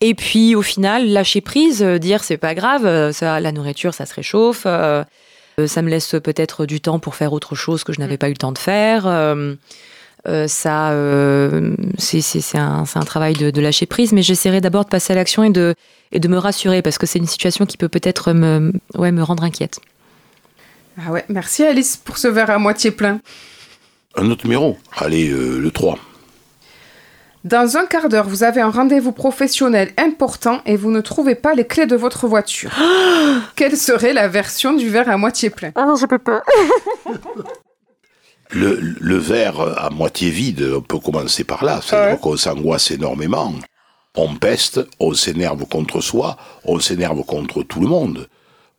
Et 0.00 0.14
puis 0.14 0.54
au 0.54 0.62
final, 0.62 1.08
lâcher 1.08 1.40
prise, 1.40 1.82
euh, 1.82 1.98
dire 1.98 2.22
c'est 2.22 2.36
pas 2.36 2.54
grave, 2.54 2.84
euh, 2.84 3.12
ça, 3.12 3.40
la 3.40 3.52
nourriture 3.52 3.94
ça 3.94 4.04
se 4.04 4.14
réchauffe, 4.14 4.64
euh, 4.66 5.04
ça 5.66 5.80
me 5.80 5.88
laisse 5.88 6.14
peut-être 6.22 6.66
du 6.66 6.82
temps 6.82 6.98
pour 6.98 7.14
faire 7.14 7.32
autre 7.32 7.54
chose 7.54 7.82
que 7.82 7.94
je 7.94 8.00
n'avais 8.00 8.16
mm. 8.16 8.18
pas 8.18 8.28
eu 8.28 8.32
le 8.32 8.36
temps 8.36 8.52
de 8.52 8.58
faire. 8.58 9.04
Ça, 10.46 10.92
c'est 11.98 12.58
un, 12.58 12.84
un, 12.94 13.04
travail 13.04 13.34
de, 13.34 13.60
lâcher 13.60 13.86
prise, 13.86 14.12
mais 14.12 14.22
j'essaierai 14.22 14.60
d'abord 14.60 14.84
de 14.84 14.90
passer 14.90 15.12
à 15.12 15.16
l'action 15.16 15.44
et 15.44 15.50
de, 15.50 15.74
et 16.12 16.20
de 16.20 16.28
me 16.28 16.38
rassurer 16.38 16.82
parce 16.82 16.98
que 16.98 17.06
c'est 17.06 17.18
une 17.18 17.26
situation 17.26 17.66
qui 17.66 17.76
peut 17.76 17.88
peut-être 17.88 18.32
me, 18.32 18.72
ouais, 18.94 19.12
me 19.12 19.22
rendre 19.22 19.44
inquiète. 19.44 19.80
Ah 20.98 21.12
ouais, 21.12 21.24
merci 21.28 21.62
Alice 21.62 21.96
pour 21.96 22.18
ce 22.18 22.28
verre 22.28 22.50
à 22.50 22.58
moitié 22.58 22.90
plein. 22.90 23.20
Un 24.16 24.30
autre 24.30 24.44
numéro, 24.44 24.78
allez, 24.96 25.28
le 25.28 25.70
3. 25.70 25.98
Dans 27.46 27.76
un 27.76 27.86
quart 27.86 28.08
d'heure, 28.08 28.26
vous 28.26 28.42
avez 28.42 28.60
un 28.60 28.70
rendez-vous 28.70 29.12
professionnel 29.12 29.92
important 29.98 30.62
et 30.66 30.74
vous 30.74 30.90
ne 30.90 31.00
trouvez 31.00 31.36
pas 31.36 31.54
les 31.54 31.64
clés 31.64 31.86
de 31.86 31.94
votre 31.94 32.26
voiture. 32.26 32.72
Quelle 33.54 33.76
serait 33.76 34.12
la 34.12 34.26
version 34.26 34.72
du 34.72 34.88
verre 34.88 35.08
à 35.08 35.16
moitié 35.16 35.48
plein? 35.48 35.70
Ah 35.76 35.84
non, 35.86 35.94
je 35.94 36.06
peux 36.06 36.18
pas. 36.18 36.42
Le, 38.50 39.16
verre 39.16 39.60
à 39.60 39.90
moitié 39.90 40.30
vide, 40.30 40.62
on 40.76 40.80
peut 40.80 40.98
commencer 40.98 41.44
par 41.44 41.64
là. 41.64 41.80
C'est-à-dire 41.82 42.20
qu'on 42.20 42.36
s'angoisse 42.36 42.90
énormément. 42.90 43.54
On 44.14 44.34
peste, 44.36 44.80
on 44.98 45.12
s'énerve 45.12 45.66
contre 45.66 46.00
soi, 46.00 46.36
on 46.64 46.80
s'énerve 46.80 47.22
contre 47.24 47.62
tout 47.62 47.80
le 47.80 47.88
monde. 47.88 48.28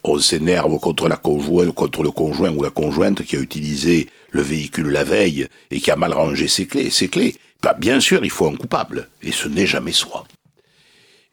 On 0.03 0.19
s'énerve 0.19 0.79
contre 0.79 1.07
la 1.07 1.17
conjointe, 1.17 1.73
contre 1.73 2.01
le 2.01 2.11
conjoint 2.11 2.51
ou 2.51 2.63
la 2.63 2.69
conjointe 2.69 3.23
qui 3.23 3.35
a 3.35 3.39
utilisé 3.39 4.07
le 4.31 4.41
véhicule 4.41 4.89
la 4.89 5.03
veille 5.03 5.47
et 5.69 5.79
qui 5.79 5.91
a 5.91 5.95
mal 5.95 6.13
rangé 6.13 6.47
ses 6.47 6.65
clés. 6.65 6.89
Ses 6.89 7.09
clés. 7.09 7.35
Bah, 7.61 7.75
bien 7.77 7.99
sûr, 7.99 8.23
il 8.23 8.29
faut 8.31 8.47
un 8.47 8.55
coupable, 8.55 9.09
et 9.23 9.31
ce 9.31 9.47
n'est 9.47 9.65
jamais 9.65 9.91
soi. 9.91 10.25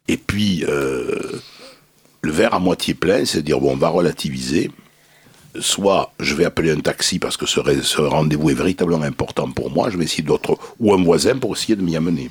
Et 0.07 0.17
puis, 0.17 0.65
euh, 0.67 1.41
le 2.21 2.31
verre 2.31 2.53
à 2.53 2.59
moitié 2.59 2.93
plein, 2.93 3.25
c'est 3.25 3.43
dire, 3.43 3.59
bon, 3.59 3.73
on 3.73 3.77
va 3.77 3.89
relativiser. 3.89 4.71
Soit 5.59 6.13
je 6.19 6.35
vais 6.35 6.45
appeler 6.45 6.71
un 6.71 6.79
taxi 6.79 7.19
parce 7.19 7.37
que 7.37 7.45
ce, 7.45 7.59
ce 7.81 8.01
rendez-vous 8.01 8.49
est 8.49 8.55
véritablement 8.55 9.03
important 9.03 9.49
pour 9.49 9.71
moi, 9.71 9.89
je 9.89 9.97
vais 9.97 10.05
essayer 10.05 10.23
d'autres, 10.23 10.57
ou 10.79 10.93
un 10.93 11.03
voisin 11.03 11.37
pour 11.37 11.55
essayer 11.55 11.75
de 11.75 11.81
m'y 11.81 11.95
amener. 11.95 12.29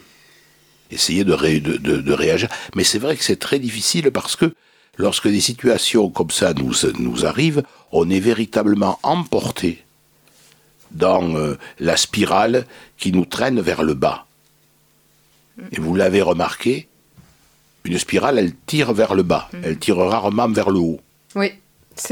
Essayer 0.90 1.24
de, 1.24 1.34
de, 1.34 1.96
de, 1.96 2.12
réagir. 2.12 2.48
Mais 2.74 2.84
c'est 2.84 2.98
vrai 2.98 3.16
que 3.16 3.24
c'est 3.24 3.38
très 3.38 3.58
difficile 3.58 4.10
parce 4.10 4.36
que 4.36 4.54
lorsque 4.96 5.28
des 5.28 5.40
situations 5.40 6.10
comme 6.10 6.30
ça 6.30 6.52
nous, 6.54 6.74
nous 6.98 7.26
arrivent, 7.26 7.62
on 7.90 8.10
est 8.10 8.20
véritablement 8.20 8.98
emporté 9.02 9.82
dans 10.90 11.34
euh, 11.36 11.58
la 11.80 11.96
spirale 11.96 12.66
qui 12.98 13.12
nous 13.12 13.24
traîne 13.24 13.60
vers 13.60 13.82
le 13.82 13.94
bas. 13.94 14.26
Et 15.72 15.80
vous 15.80 15.94
l'avez 15.94 16.22
remarqué, 16.22 16.88
une 17.84 17.98
spirale, 17.98 18.38
elle 18.38 18.54
tire 18.66 18.92
vers 18.92 19.14
le 19.14 19.22
bas. 19.22 19.48
Mm. 19.52 19.58
Elle 19.62 19.78
tire 19.78 19.96
rarement 19.96 20.48
vers 20.48 20.70
le 20.70 20.78
haut. 20.78 21.00
Oui, 21.34 21.52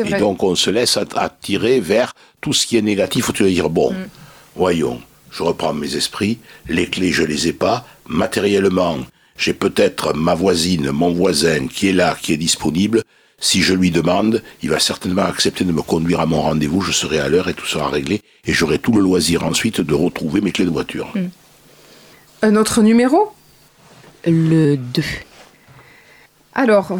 vrai. 0.02 0.16
Et 0.16 0.20
donc 0.20 0.42
on 0.42 0.54
se 0.54 0.70
laisse 0.70 0.98
attirer 1.16 1.80
vers 1.80 2.14
tout 2.40 2.52
ce 2.52 2.66
qui 2.66 2.76
est 2.76 2.82
négatif. 2.82 3.26
Faut 3.26 3.32
dire 3.32 3.70
bon, 3.70 3.92
mm. 3.92 4.08
voyons, 4.56 5.00
je 5.30 5.42
reprends 5.42 5.74
mes 5.74 5.96
esprits. 5.96 6.38
Les 6.68 6.88
clés, 6.88 7.12
je 7.12 7.22
les 7.22 7.48
ai 7.48 7.52
pas. 7.52 7.86
Matériellement, 8.06 8.98
j'ai 9.36 9.54
peut-être 9.54 10.14
ma 10.14 10.34
voisine, 10.34 10.90
mon 10.90 11.12
voisin 11.12 11.66
qui 11.66 11.88
est 11.88 11.92
là, 11.92 12.16
qui 12.20 12.32
est 12.32 12.36
disponible. 12.36 13.02
Si 13.38 13.60
je 13.60 13.74
lui 13.74 13.90
demande, 13.90 14.40
il 14.62 14.70
va 14.70 14.78
certainement 14.78 15.22
accepter 15.22 15.64
de 15.64 15.72
me 15.72 15.82
conduire 15.82 16.20
à 16.20 16.26
mon 16.26 16.42
rendez-vous, 16.42 16.80
je 16.80 16.92
serai 16.92 17.18
à 17.18 17.28
l'heure 17.28 17.48
et 17.48 17.54
tout 17.54 17.66
sera 17.66 17.88
réglé, 17.88 18.22
et 18.46 18.52
j'aurai 18.52 18.78
tout 18.78 18.92
le 18.92 19.00
loisir 19.00 19.44
ensuite 19.44 19.80
de 19.80 19.94
retrouver 19.94 20.40
mes 20.40 20.52
clés 20.52 20.64
de 20.64 20.70
voiture. 20.70 21.10
Hmm. 21.16 21.28
Un 22.42 22.54
autre 22.54 22.82
numéro? 22.82 23.32
Le 24.24 24.76
2. 24.76 25.02
Alors, 26.54 26.92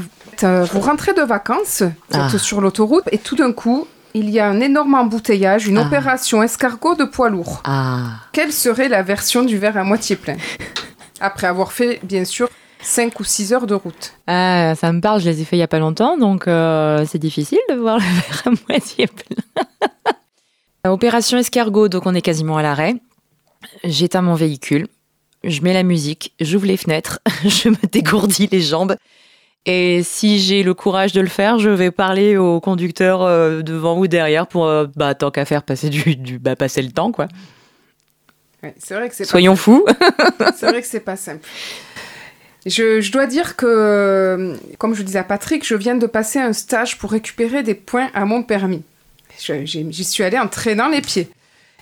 euh, 0.42 0.64
vous 0.64 0.80
rentrez 0.80 1.14
de 1.14 1.22
vacances, 1.22 1.82
vous 1.82 2.16
êtes 2.18 2.34
ah. 2.34 2.38
sur 2.38 2.60
l'autoroute, 2.60 3.04
et 3.12 3.18
tout 3.18 3.36
d'un 3.36 3.52
coup, 3.52 3.86
il 4.14 4.30
y 4.30 4.40
a 4.40 4.48
un 4.48 4.60
énorme 4.60 4.94
embouteillage, 4.94 5.66
une 5.66 5.78
ah. 5.78 5.86
opération 5.86 6.42
escargot 6.42 6.94
de 6.94 7.04
poids 7.04 7.30
lourd. 7.30 7.60
Ah. 7.64 8.20
Quelle 8.32 8.52
serait 8.52 8.88
la 8.88 9.02
version 9.02 9.42
du 9.42 9.58
verre 9.58 9.76
à 9.76 9.84
moitié 9.84 10.16
plein? 10.16 10.36
Après 11.20 11.46
avoir 11.46 11.72
fait, 11.72 12.00
bien 12.02 12.24
sûr, 12.24 12.48
5 12.82 13.20
ou 13.20 13.24
6 13.24 13.52
heures 13.52 13.66
de 13.66 13.74
route. 13.74 14.12
Ah, 14.26 14.74
ça 14.74 14.92
me 14.92 15.00
parle, 15.00 15.20
je 15.20 15.30
les 15.30 15.40
ai 15.40 15.44
fait 15.44 15.56
il 15.56 15.60
n'y 15.60 15.64
a 15.64 15.68
pas 15.68 15.78
longtemps, 15.78 16.18
donc 16.18 16.48
euh, 16.48 17.04
c'est 17.08 17.18
difficile 17.18 17.60
de 17.70 17.74
voir 17.74 17.98
le 17.98 18.04
verre 18.04 18.42
à 18.46 18.50
moitié 18.68 19.06
plein. 19.06 19.36
Opération 20.84 21.38
escargot, 21.38 21.88
donc 21.88 22.06
on 22.06 22.14
est 22.14 22.22
quasiment 22.22 22.56
à 22.56 22.62
l'arrêt. 22.62 22.96
J'éteins 23.84 24.22
mon 24.22 24.34
véhicule. 24.34 24.88
je 25.44 25.60
mets 25.62 25.72
la 25.72 25.84
musique, 25.84 26.34
j'ouvre 26.40 26.66
les 26.66 26.76
fenêtres, 26.76 27.20
je 27.44 27.68
me 27.68 27.86
dégourdis 27.90 28.48
les 28.50 28.60
jambes. 28.60 28.96
Et 29.64 30.02
si 30.02 30.40
j'ai 30.40 30.64
le 30.64 30.74
courage 30.74 31.12
de 31.12 31.20
le 31.20 31.28
faire, 31.28 31.58
je 31.58 31.70
vais 31.70 31.92
parler 31.92 32.36
au 32.36 32.60
conducteur 32.60 33.22
euh, 33.22 33.62
devant 33.62 33.96
ou 33.96 34.08
derrière 34.08 34.48
pour, 34.48 34.66
euh, 34.66 34.86
bah, 34.96 35.14
tant 35.14 35.30
qu'à 35.30 35.44
faire, 35.44 35.62
passer 35.62 35.88
du, 35.88 36.16
du 36.16 36.38
bah, 36.40 36.56
passer 36.56 36.82
le 36.82 36.90
temps, 36.90 37.12
quoi. 37.12 37.28
Ouais, 38.62 38.74
c'est 38.78 38.94
vrai 38.94 39.08
que 39.08 39.14
c'est 39.14 39.24
Soyons 39.24 39.56
fous. 39.56 39.84
C'est 40.56 40.66
vrai 40.66 40.80
que 40.80 40.86
c'est 40.86 41.00
pas 41.00 41.16
simple. 41.16 41.46
Je, 42.64 43.00
je 43.00 43.10
dois 43.10 43.26
dire 43.26 43.56
que, 43.56 44.56
comme 44.78 44.94
je 44.94 45.02
disais 45.02 45.18
à 45.18 45.24
Patrick, 45.24 45.66
je 45.66 45.74
viens 45.74 45.96
de 45.96 46.06
passer 46.06 46.38
un 46.38 46.52
stage 46.52 46.96
pour 46.98 47.10
récupérer 47.10 47.64
des 47.64 47.74
points 47.74 48.08
à 48.14 48.24
mon 48.24 48.44
permis. 48.44 48.82
J'y 49.38 50.04
suis 50.04 50.22
allée 50.22 50.38
en 50.38 50.46
traînant 50.46 50.88
les 50.88 51.00
pieds. 51.00 51.28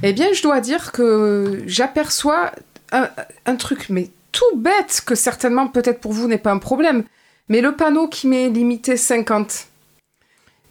Eh 0.02 0.14
bien, 0.14 0.32
je 0.32 0.42
dois 0.42 0.60
dire 0.60 0.92
que 0.92 1.62
j'aperçois 1.66 2.52
un, 2.92 3.10
un 3.44 3.56
truc, 3.56 3.90
mais 3.90 4.08
tout 4.32 4.56
bête, 4.56 5.02
que 5.04 5.14
certainement 5.14 5.68
peut-être 5.68 6.00
pour 6.00 6.14
vous 6.14 6.28
n'est 6.28 6.38
pas 6.38 6.52
un 6.52 6.58
problème, 6.58 7.04
mais 7.48 7.60
le 7.60 7.72
panneau 7.76 8.08
qui 8.08 8.26
m'est 8.28 8.48
limité 8.48 8.96
50. 8.96 9.66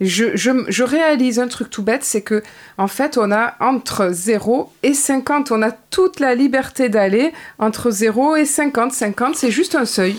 Je, 0.02 0.38
je, 0.38 0.52
je 0.70 0.84
réalise 0.84 1.40
un 1.40 1.50
truc 1.50 1.70
tout 1.70 1.84
bête, 1.84 2.06
c'est 2.06 2.22
que 2.22 2.42
en 2.78 2.88
fait, 2.88 3.18
on 3.18 3.32
a 3.34 3.56
entre 3.60 4.10
0 4.12 4.72
et 4.82 4.94
50, 4.94 5.52
on 5.52 5.62
a 5.62 5.72
toute 5.72 6.22
la 6.22 6.36
liberté 6.36 6.88
d'aller 6.88 7.34
entre 7.58 7.92
0 7.92 8.38
et 8.38 8.46
50. 8.46 8.94
50, 8.94 9.36
c'est 9.36 9.52
juste 9.52 9.76
un 9.76 9.84
seuil. 9.86 10.16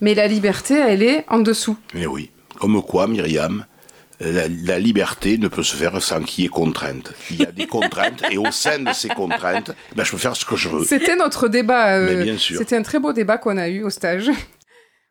Mais 0.00 0.14
la 0.14 0.26
liberté, 0.26 0.74
elle 0.74 1.02
est 1.04 1.24
en 1.28 1.38
dessous. 1.38 1.76
Mais 1.94 2.06
oui. 2.06 2.30
Comme 2.58 2.82
quoi, 2.82 3.06
Myriam, 3.06 3.64
la, 4.18 4.48
la 4.48 4.78
liberté 4.80 5.38
ne 5.38 5.46
peut 5.46 5.62
se 5.62 5.76
faire 5.76 6.02
sans 6.02 6.20
qu'il 6.22 6.42
y 6.42 6.46
ait 6.46 6.50
contrainte. 6.50 7.12
Il 7.30 7.36
y 7.40 7.44
a 7.46 7.52
des 7.52 7.66
contraintes, 7.68 8.22
et 8.32 8.36
au 8.36 8.50
sein 8.50 8.80
de 8.80 8.92
ces 8.92 9.08
contraintes, 9.10 9.70
ben, 9.94 10.02
je 10.04 10.10
peux 10.10 10.18
faire 10.18 10.34
ce 10.36 10.44
que 10.44 10.56
je 10.56 10.68
veux. 10.68 10.84
C'était 10.84 11.14
notre 11.16 11.46
débat. 11.48 11.96
euh, 11.98 12.16
Mais 12.16 12.24
bien 12.24 12.36
sûr. 12.36 12.58
C'était 12.58 12.76
un 12.76 12.82
très 12.82 12.98
beau 12.98 13.12
débat 13.12 13.38
qu'on 13.38 13.56
a 13.58 13.68
eu 13.68 13.84
au 13.84 13.90
stage. 13.90 14.28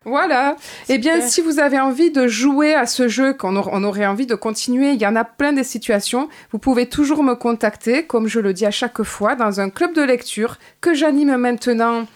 Voilà. 0.06 0.56
Eh 0.88 0.96
bien, 0.96 1.20
si 1.20 1.42
vous 1.42 1.58
avez 1.58 1.78
envie 1.78 2.10
de 2.10 2.26
jouer 2.26 2.74
à 2.74 2.86
ce 2.86 3.06
jeu, 3.06 3.34
qu'on 3.34 3.54
aur- 3.54 3.68
on 3.72 3.84
aurait 3.84 4.06
envie 4.06 4.24
de 4.26 4.34
continuer, 4.34 4.92
il 4.92 5.00
y 5.00 5.06
en 5.06 5.14
a 5.14 5.24
plein 5.24 5.52
des 5.52 5.62
situations, 5.64 6.30
vous 6.52 6.58
pouvez 6.58 6.86
toujours 6.88 7.22
me 7.22 7.34
contacter, 7.34 8.04
comme 8.06 8.26
je 8.26 8.40
le 8.40 8.54
dis 8.54 8.64
à 8.64 8.70
chaque 8.70 9.02
fois, 9.02 9.34
dans 9.34 9.60
un 9.60 9.68
club 9.68 9.92
de 9.94 10.00
lecture 10.00 10.56
que 10.80 10.94
j'anime 10.94 11.36
maintenant 11.36 12.06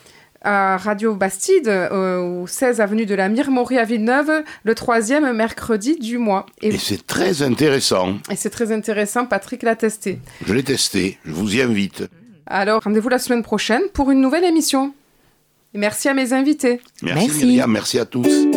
à 0.41 0.79
Radio 0.79 1.15
Bastide, 1.15 1.69
euh, 1.69 2.21
au 2.43 2.47
16 2.47 2.81
avenue 2.81 3.05
de 3.05 3.15
la 3.15 3.29
Mirmorie 3.29 3.77
à 3.79 3.85
Villeneuve, 3.85 4.31
le 4.63 4.75
troisième 4.75 5.31
mercredi 5.35 5.97
du 5.99 6.17
mois. 6.17 6.47
Et, 6.63 6.69
Et 6.69 6.79
c'est 6.79 7.07
très 7.07 7.43
intéressant. 7.43 8.15
et 8.31 8.37
c'est 8.37 8.51
très 8.51 8.73
intéressant, 8.73 9.27
Patrick 9.27 9.63
l'a 9.63 9.77
testé. 9.77 10.21
Je 10.47 10.55
l'ai 10.55 10.63
testé. 10.63 11.19
Je 11.27 11.33
vous 11.33 11.55
y 11.55 11.61
invite. 11.61 12.05
Alors, 12.47 12.83
rendez-vous 12.83 13.09
la 13.11 13.19
semaine 13.19 13.43
prochaine 13.43 13.83
pour 13.93 14.11
une 14.11 14.21
nouvelle 14.23 14.45
émission. 14.45 14.95
Merci 15.75 16.09
à 16.09 16.15
mes 16.15 16.33
invités. 16.33 16.81
Merci, 17.03 17.27
Merci. 17.29 17.45
Myriam. 17.47 17.71
Merci 17.71 17.99
à 17.99 18.05
tous. 18.05 18.49